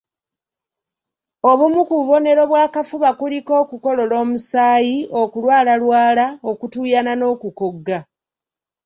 Obumu 1.49 1.81
ku 1.87 1.93
bubonero 1.99 2.43
bw'akafuba 2.51 3.09
kuliko 3.19 3.51
okukolola 3.63 4.13
omusaayi, 4.23 4.97
okulwalalwala, 5.21 6.25
okutuuyana 6.49 7.11
n'okukogga 7.15 7.97